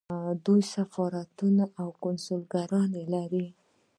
دوی 0.45 0.61
سفارتونه 0.75 1.63
او 1.81 1.87
کونسلګرۍ 2.03 3.03
لري. 3.13 3.47